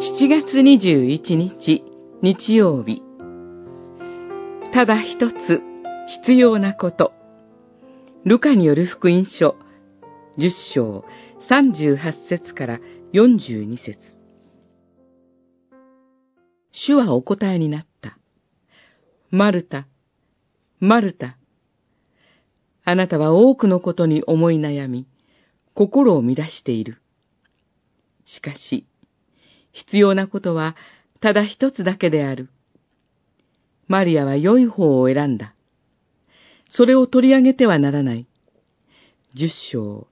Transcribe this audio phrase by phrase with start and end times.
[0.00, 1.84] 7月21日
[2.22, 3.02] 日曜日
[4.72, 5.60] ただ一つ
[6.22, 7.12] 必要なこと
[8.24, 9.56] ルカによる福音書
[10.38, 11.04] 10章
[11.50, 12.80] 38節から
[13.12, 13.98] 42節
[16.72, 18.16] 主はお答えになった。
[19.30, 19.86] マルタ、
[20.78, 21.36] マルタ。
[22.84, 25.06] あなたは多くのことに思い悩み、
[25.74, 27.02] 心を乱している。
[28.24, 28.86] しかし、
[29.80, 30.76] 必要なことは
[31.20, 32.48] ただ一つだけである。
[33.88, 35.54] マリアは良い方を選んだ。
[36.68, 38.26] それを取り上げてはならない。
[39.34, 40.06] 十章、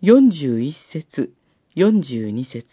[0.00, 1.32] 四十一節、
[1.74, 2.66] 四十二節。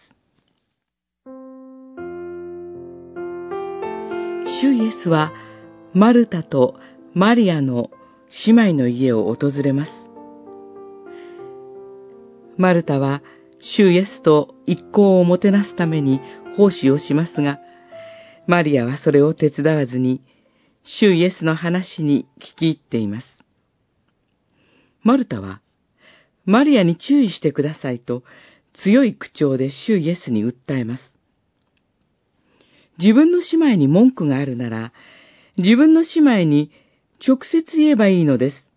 [4.61, 5.31] 主イエスは、
[5.93, 6.75] マルタと
[7.13, 7.91] マリアの
[8.45, 9.91] 姉妹の家を訪れます。
[12.57, 13.21] マルタは、
[13.59, 16.19] 主イエスと一行をもてなすために
[16.55, 17.59] 奉仕をしますが、
[18.47, 20.21] マリアはそれを手伝わずに、
[20.83, 23.27] 主イエスの話に聞き入っています。
[25.03, 25.61] マルタは、
[26.45, 28.23] マリアに注意してくださいと
[28.73, 31.17] 強い口調で主イエスに訴えます。
[32.99, 34.93] 自分の姉妹に文句があるなら、
[35.57, 36.71] 自分の姉妹に
[37.25, 38.71] 直接言えばいいのです。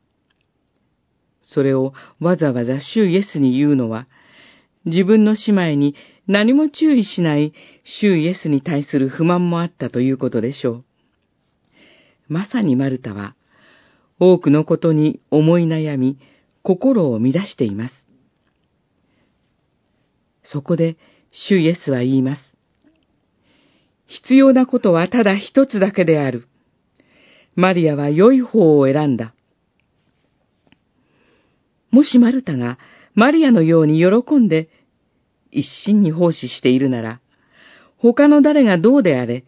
[1.42, 4.06] それをわざわざ主イエスに言うのは、
[4.84, 5.94] 自分の姉妹に
[6.26, 7.52] 何も注意しない
[7.84, 10.84] 主イエスに対する不満もあったということでしょう。
[12.28, 13.34] まさにマルタは、
[14.18, 16.18] 多くのことに思い悩み、
[16.62, 18.08] 心を乱しています。
[20.44, 20.96] そこで、
[21.32, 22.56] 主イエスは言います。
[24.06, 26.48] 必要なことはただ一つだけである。
[27.54, 29.34] マリアは良い方を選んだ。
[31.90, 32.78] もしマルタが
[33.20, 34.70] マリアのように喜んで
[35.50, 37.20] 一心に奉仕しているなら、
[37.98, 39.44] 他の誰がどうであれ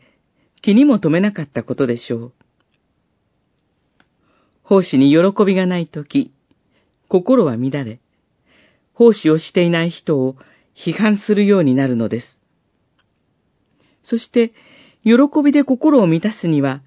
[0.60, 2.32] 気にも留めなかったことでしょう。
[4.62, 6.34] 奉仕に喜びがないとき、
[7.08, 7.98] 心は乱れ、
[8.92, 10.36] 奉仕をしていない人を
[10.76, 12.42] 批判するようになるのです。
[14.02, 14.52] そして、
[15.02, 15.12] 喜
[15.42, 16.82] びで心を満たすには、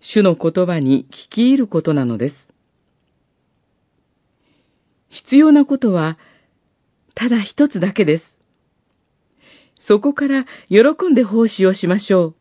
[0.00, 2.53] 主の言葉に聞き入ることなのです。
[5.14, 6.18] 必要なことは、
[7.14, 8.24] ただ一つだけです。
[9.78, 12.34] そこから喜んで奉仕をしましょう。